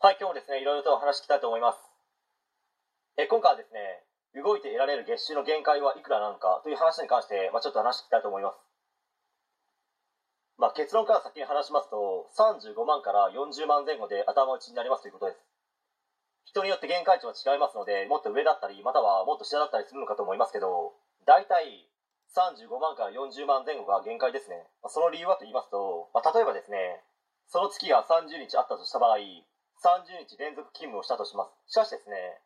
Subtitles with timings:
[0.00, 1.78] はい、今日もですね、いろいろとお話ししたいと思います。
[3.20, 4.00] え今回はですね、
[4.32, 8.64] 動いて得られる月収の限界はいくらなのかという話に関して、まあ、ちょっと話していきたいと思います。
[10.56, 15.44] まあ、結論から先に話しますと、35万から40万前後で頭打ちになりますということです。
[16.48, 20.96] 人によって限界値は違いますので、もっと上だったり、またはもっと下だったりするのかと思いますけど、
[21.28, 21.84] 大体
[22.32, 24.64] 35万から40万前後が限界ですね。
[24.88, 27.04] その理由はと言いますと、まあ、例えばですね、
[27.52, 29.20] その月が30日あったとした場合、
[29.80, 31.72] 30日連続勤務をしたとします。
[31.72, 32.40] しかしですね、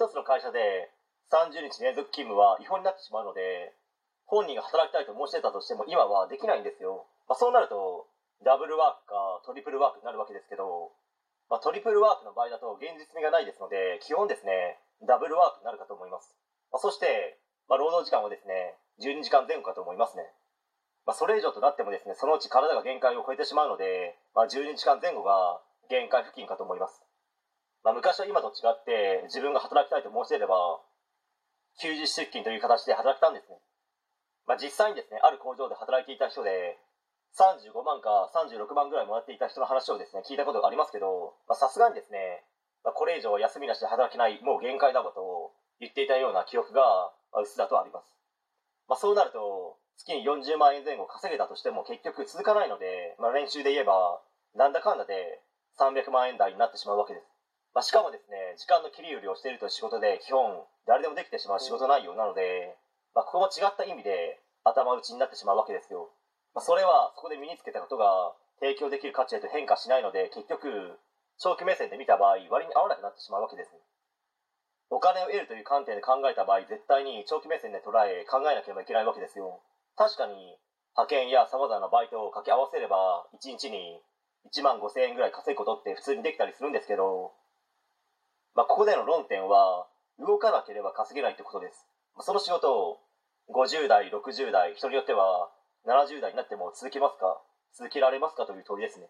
[0.00, 0.88] 一つの会社で
[1.28, 3.76] 30日連続勤務は違法になってしまうので、
[4.24, 7.04] 本人が働きたいと申し出たとしても今はできないんですよ。
[7.28, 8.08] まあ、そうなると、
[8.44, 10.92] ダブルワークかトリプルワークになるわけですけど、
[11.52, 16.36] まあ、トリプルワークの場合だと現実味がないですので、基本ですね、ダブルワークになるかと思います。
[16.72, 17.36] まあ、そして、
[17.68, 20.24] まあ、労働時間はですね、12時間前後かと思いますね。
[21.04, 27.02] まあ、それ以上となってもですね、そのうち体が限界を超えてしまうので、まあ、12時間前後が限界付近かと思います。
[27.82, 30.80] まあ、昔は今と違って、自分が働きたいと申し出れば、
[31.80, 33.56] 休日出勤という形で働けたんですね。
[34.46, 36.76] まあ、実際にですね、ある工場で働いていた人で、
[37.36, 42.44] 35万か36万ぐらいもらっていた人の話をですね、聞いたことがありますけど、さすがにですね、
[42.84, 48.16] まあ、これ以上休みなしで働けない、もう限界だわと言っていたような記憶が、まあ、うっすらとあります。
[48.88, 54.20] まあ、そうなると、月に40万円前後稼げたとしても結局続かないので、まあ、練習で言えば、
[54.54, 55.40] なんだかんだで
[55.78, 57.26] 300万円台になってしまうわけです。
[57.74, 62.76] まあ、しかもですね、時間の切り売りをしているという仕事で、基本、誰でもできてしまう仕事内容なので、
[63.14, 66.10] まあ、ここも違った意味で頭打ちになってしまうわけですよ。
[66.54, 70.98] まあ、それは、そこで身につけたことが提供できる価値へと変化しないので、結局、
[71.38, 73.70] 長期目線で見た場合、割に合わなくなってしまうわけです。
[74.90, 79.60] お金を得るという観点で考えた場合、絶対に長期目線で捉え、考えなければいけないわけですよ。
[79.94, 80.58] 確かに、
[80.96, 84.02] 派遣や様々なバイトを掛け合わせれば、1日に
[84.54, 87.32] 1万5千円ぐらい稼ぐことって普通にできたりするんですけど、
[88.54, 89.86] まあ、ここでの論点は、
[90.18, 91.86] 動かなければ稼げないってことです。
[92.20, 92.98] その仕事を
[93.54, 95.48] 50代、60代、人によっては
[95.86, 97.40] 70代になっても続けますか？
[97.78, 98.44] 続けられますか？
[98.44, 99.06] という問いですね。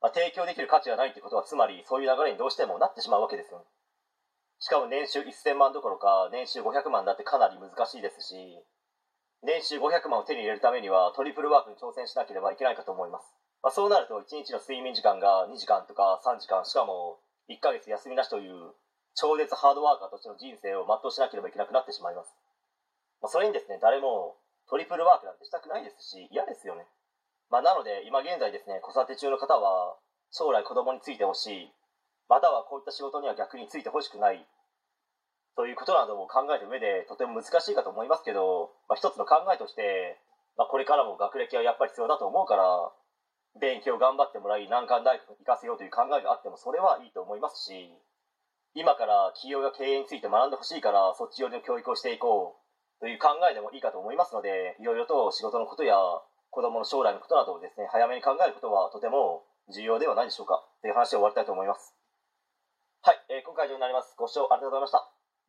[0.00, 3.64] まあ、提供できる価値がないってことは、つまりそういう流れにどうしてもなってしまうわけですよ。
[4.60, 8.62] しかも年収1000万どころか、年収500万だってかなり難しいですし、
[9.42, 13.34] 年収500万を手に入れるためにはトリプルワークに挑戦しなければいけないかと思います。
[13.62, 17.18] まあ、そうなると1日の睡眠時間が2時間とか3時間、しかも
[17.50, 18.74] 1ヶ月休みなしという
[19.14, 22.30] 超絶ハードワーカーとしての人生を全うしなければいけなくなってしまいます。
[23.20, 24.38] まあ、それにですね、誰も
[24.70, 26.86] トリプルワークなんてしたくないですし、嫌ですよね。
[27.50, 29.98] まあ、なので、今現在ですね、子育て中の方は、
[30.30, 31.72] 将来子供についてほしい、
[32.28, 34.46] またはこういった仕事には逆についてほしくない、
[35.56, 40.18] ということなども考えた上で、とても難しいかと思いますけど、まあ、一つの考えとして、
[40.56, 42.92] まあ、これからも学歴はやっぱり必要だと思うから、
[43.60, 47.92] 勉強頑張ってもらい、難関大学に行かせようという考えがあっても、それはいいと思いますし、
[48.74, 55.96] 今から企業や経営について学んでほしいから、そっち寄りの教育をしていこう、という考えでもいいかと思いますので、いろいろと仕事のことや
[56.50, 60.64] 子供の将来のことなどをですね、早めに考えることはとても重要ではないでしょうか。
[60.80, 61.94] という話で終わりたいと思います。
[63.02, 64.14] はい、えー今回以上になります。
[64.16, 65.21] ご視聴ありがとうございました。